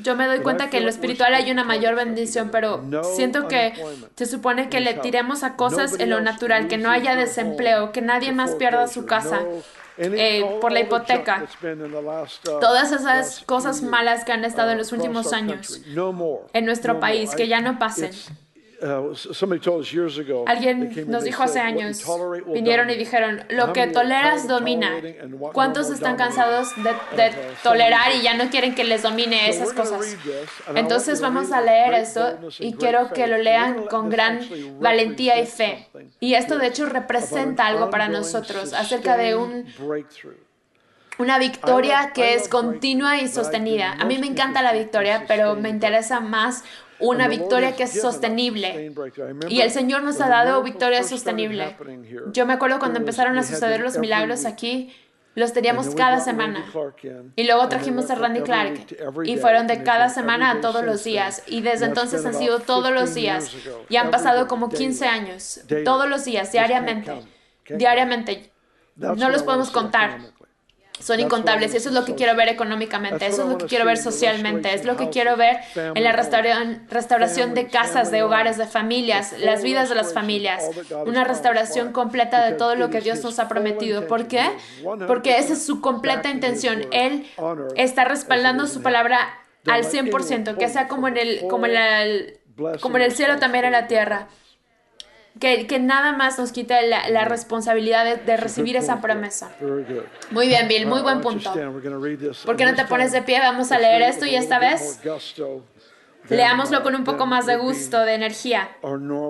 [0.00, 2.84] yo me doy cuenta que en lo espiritual hay una mayor bendición, pero
[3.14, 3.72] siento que
[4.16, 8.02] se supone que le tiremos a cosas en lo natural, que no haya desempleo, que
[8.02, 9.42] nadie más pierda su casa
[9.96, 11.44] eh, por la hipoteca.
[11.62, 15.80] uh, Todas esas cosas malas que han estado en los uh, across últimos años
[16.52, 18.10] en nuestro país, que ya no pasen.
[18.80, 22.04] It's, somebody told us years ago, Alguien nos dijo hace said, "What you años,
[22.46, 24.90] vinieron y dominate." dijeron, lo que toleras domina.
[25.52, 30.16] ¿Cuántos están cansados de, de tolerar y ya no quieren que les domine esas cosas?
[30.74, 34.40] Entonces vamos a leer boldness y quiero que lo lean con gran
[34.80, 35.88] valentía y fe.
[36.20, 39.66] Y esto de hecho representa algo para nosotros acerca de un,
[41.18, 43.96] una victoria que es continua y sostenida.
[43.98, 46.64] A mí me encanta la victoria, pero me interesa más
[47.00, 48.92] una victoria que es sostenible.
[49.48, 51.76] Y el Señor nos ha dado victoria sostenible.
[52.32, 54.92] Yo me acuerdo cuando empezaron a suceder los milagros aquí,
[55.34, 56.64] los teníamos cada semana.
[57.36, 58.86] Y luego trajimos a Randy Clark
[59.24, 61.42] y fueron de cada semana a todos los días.
[61.46, 63.52] Y desde entonces han sido todos los 15 días.
[63.88, 64.86] Y han pasado como daily.
[64.86, 65.60] 15 años.
[65.84, 67.12] Todos los días, diariamente.
[67.68, 68.50] Diariamente.
[68.96, 70.18] No los podemos contar.
[71.00, 73.98] Son incontables eso es lo que quiero ver económicamente, eso es lo que quiero ver
[73.98, 78.66] socialmente, es lo que quiero ver en la restauración, restauración de casas, de hogares, de
[78.66, 80.64] familias, las vidas de las familias,
[81.06, 84.06] una restauración completa de todo lo que Dios nos ha prometido.
[84.06, 84.38] ¿Por qué?
[84.38, 86.86] He is 100% Porque esa es su completa intención.
[86.90, 87.26] Él
[87.76, 89.18] está respaldando su palabra
[89.66, 92.40] al let 100%, que sea como en el, como en el,
[92.80, 94.28] como en el cielo también en la tierra.
[95.40, 99.50] Que, que nada más nos quite la, la responsabilidad de, de recibir esa promesa.
[100.30, 101.52] Muy bien, Bill, muy buen punto.
[102.44, 103.38] ¿Por qué no te pones de pie?
[103.38, 105.00] Vamos a leer esto y esta vez
[106.28, 108.68] leámoslo uh, con un poco than más de gusto, de energía,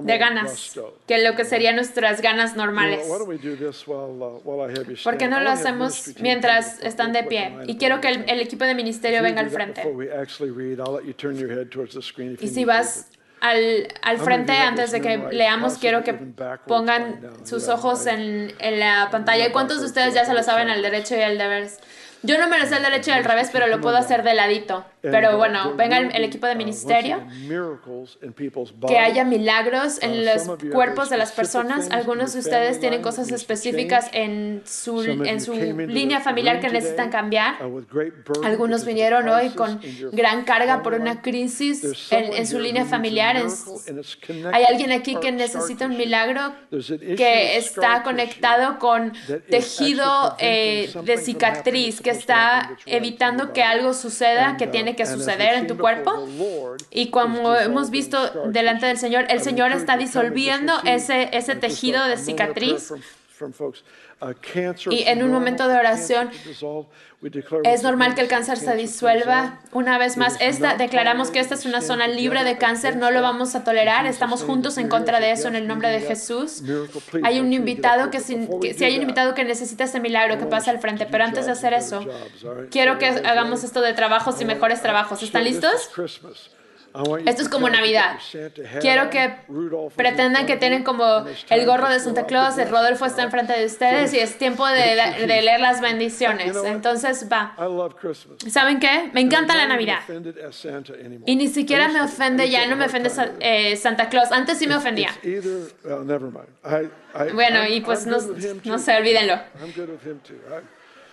[0.03, 3.07] de ganas, que lo que serían nuestras ganas normales.
[3.09, 7.53] uh, ¿Por qué no lo hacemos mientras están de pie?
[7.67, 9.83] Y quiero que el, el equipo de ministerio venga al frente.
[12.41, 16.15] Y si vas al, al frente antes de this que leamos, quiero que
[16.67, 19.45] pongan sus ojos en, en la pantalla.
[19.47, 21.79] ¿Y Not cuántos de ustedes ya se lo saben al derecho y al revés?
[22.23, 24.35] Yo no me lo sé al derecho y al revés, pero lo puedo hacer de
[24.35, 24.85] ladito.
[25.01, 27.25] Pero bueno, venga el, el equipo de ministerio,
[28.87, 31.91] que haya milagros en los cuerpos de las personas.
[31.91, 37.57] Algunos de ustedes tienen cosas específicas en su, en su línea familiar que necesitan cambiar.
[38.45, 39.81] Algunos vinieron hoy con
[40.13, 43.37] gran carga por una crisis en, en su línea familiar.
[44.53, 49.13] Hay alguien aquí que necesita un milagro que está conectado con
[49.51, 55.67] tejido eh, de cicatriz, que está evitando que algo suceda que tiene que suceder en
[55.67, 56.27] tu cuerpo.
[56.91, 62.17] Y como hemos visto delante del Señor, el Señor está disolviendo ese, ese tejido de
[62.17, 62.93] cicatriz
[64.91, 66.31] y en un momento de oración
[67.65, 69.61] es normal que el cáncer se disuelva.
[69.73, 73.23] Una vez más, esta, declaramos que esta es una zona libre de cáncer, no lo
[73.23, 74.07] vamos a tolerar.
[74.07, 76.63] Estamos juntos en contra de eso en el nombre de Jesús.
[77.23, 80.71] Hay un invitado que si, si hay un invitado que necesita ese milagro, que pase
[80.71, 81.07] al frente.
[81.07, 82.05] Pero antes de hacer eso,
[82.71, 85.23] quiero que hagamos esto de trabajos y mejores trabajos.
[85.23, 85.91] ¿Están listos?
[87.27, 88.19] Esto es como Navidad.
[88.81, 89.35] Quiero que
[89.95, 94.13] pretendan que tienen como el gorro de Santa Claus, el Rodolfo está enfrente de ustedes
[94.15, 96.57] y es tiempo de, leer las bendiciones.
[96.65, 97.55] Entonces va.
[98.51, 99.11] ¿Saben qué?
[99.13, 100.01] Me encanta la Navidad.
[101.27, 103.11] Y ni siquiera me ofende, ya no me ofende
[103.41, 104.33] eh, Santa Claus.
[104.33, 105.11] Antes sí me ofendía.
[107.33, 108.19] Bueno, y pues no,
[108.65, 109.35] no sé, olvídenlo.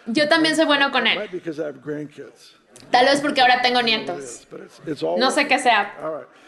[0.08, 1.20] Yo también soy bueno con él.
[2.90, 4.48] Tal vez porque ahora tengo nietos.
[5.18, 5.94] No sé qué sea.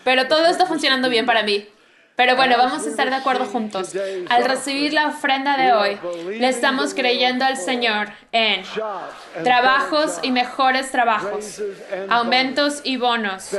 [0.03, 1.67] Pero todo está funcionando bien para mí.
[2.17, 3.93] Pero bueno, vamos a estar de acuerdo juntos.
[4.29, 5.99] Al recibir la ofrenda de hoy,
[6.39, 8.63] le estamos creyendo al Señor en
[9.43, 11.61] trabajos y mejores trabajos,
[12.09, 13.55] aumentos y bonos,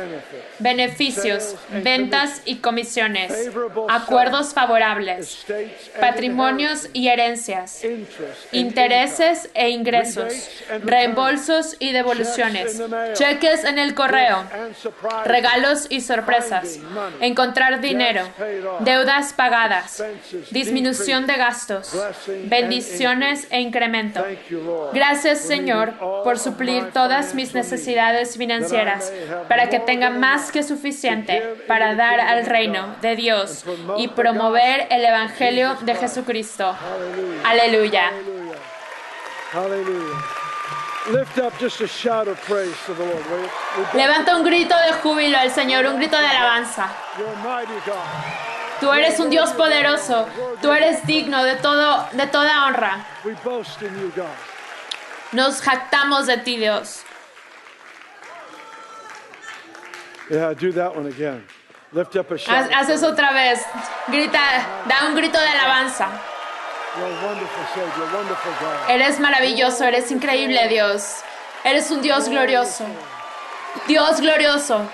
[0.58, 1.54] beneficios,
[1.84, 3.48] ventas y comisiones,
[3.88, 5.46] acuerdos favorables,
[6.00, 7.84] patrimonios y herencias,
[8.50, 10.34] intereses e ingresos,
[10.82, 12.82] reembolsos y devoluciones,
[13.12, 14.42] cheques en el correo,
[15.26, 16.80] regalos y sorpresas,
[17.20, 18.24] encontrar dinero
[18.80, 20.02] deudas pagadas,
[20.50, 21.96] disminución de gastos,
[22.44, 24.24] bendiciones e incremento.
[24.92, 25.94] Gracias Señor
[26.24, 29.12] por suplir todas mis necesidades financieras
[29.48, 33.64] para que tenga más que suficiente para dar al reino de Dios
[33.96, 36.76] y promover el Evangelio de Jesucristo.
[37.44, 38.12] Aleluya.
[43.94, 46.88] Levanta un grito de júbilo al Señor, un grito de alabanza.
[48.80, 50.28] Tú eres un Dios poderoso.
[50.60, 53.06] Tú eres digno de todo de toda honra.
[55.32, 57.02] Nos jactamos de ti, Dios.
[62.52, 63.64] Haz, eso otra vez.
[64.08, 64.40] Grita,
[64.86, 66.08] da un grito de alabanza.
[68.88, 71.22] Eres maravilloso, eres increíble, Dios.
[71.64, 72.84] Eres un Dios glorioso.
[73.86, 74.88] Dios glorioso.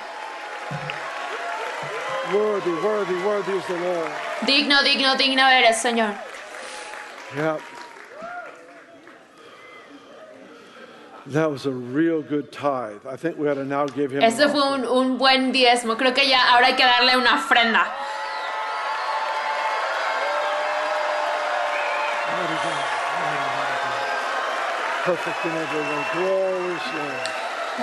[4.43, 6.15] Digno, digno, digno eres, Señor.
[14.23, 15.97] Ese fue un, un buen diezmo.
[15.97, 17.87] Creo que ya ahora hay que darle una ofrenda.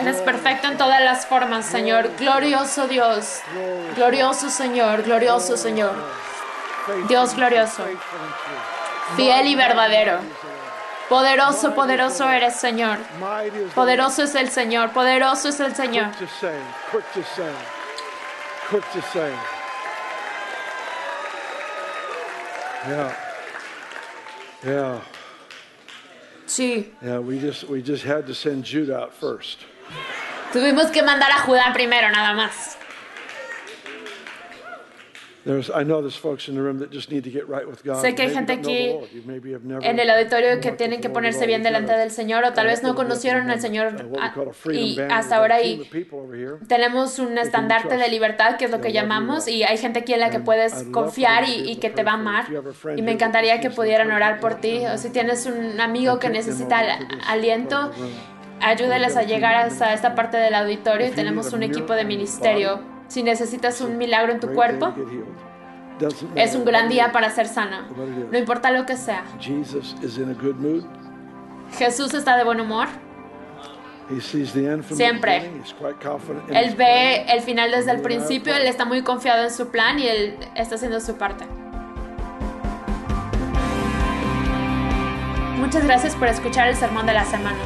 [0.01, 2.09] Eres perfecto en todas las formas, Señor.
[2.17, 3.41] Glorioso Dios.
[3.95, 5.03] Glorioso Señor.
[5.03, 5.93] Glorioso Señor.
[7.07, 7.83] Dios glorioso.
[9.15, 10.19] Fiel y verdadero.
[11.09, 12.97] Poderoso, poderoso eres, Señor.
[13.75, 14.91] Poderoso es el Señor.
[14.91, 16.07] Poderoso es el Señor.
[22.87, 23.11] Yeah.
[24.63, 25.01] Yeah.
[26.51, 26.91] Sí.
[27.01, 29.59] Yeah, we just we just had to send Judah out first.
[30.51, 32.75] Tuvimos que mandar a Judá primero, nada más.
[38.01, 38.95] Sé que hay gente aquí
[39.81, 42.93] en el auditorio que tienen que ponerse bien delante del Señor o tal vez no
[42.95, 43.95] conocieron al Señor
[44.71, 45.89] y hasta ahora y
[46.67, 50.19] tenemos un estandarte de libertad que es lo que llamamos y hay gente aquí en
[50.19, 52.45] la que puedes confiar y, que te va a amar.
[52.95, 56.81] Y me encantaría que pudieran orar por ti o si tienes un amigo que necesita
[57.27, 57.91] aliento
[58.61, 63.23] ayúdales a llegar hasta esta parte del auditorio y tenemos un equipo de ministerio si
[63.23, 64.93] necesitas un milagro en tu cuerpo,
[66.35, 67.89] es un gran día para ser sana.
[68.31, 69.25] No importa lo que sea.
[71.77, 72.87] Jesús está de buen humor.
[74.95, 75.51] Siempre.
[76.49, 80.07] Él ve el final desde el principio, él está muy confiado en su plan y
[80.07, 81.45] él está haciendo su parte.
[85.57, 87.59] Muchas gracias por escuchar el sermón de la semana.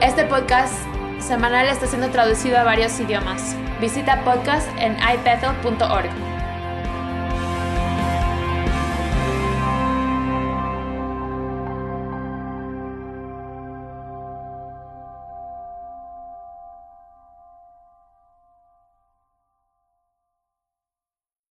[0.00, 0.78] Este podcast
[1.24, 3.56] semanal está siendo traducido a varios idiomas.
[3.80, 6.33] Visita podcast en ibethel.org.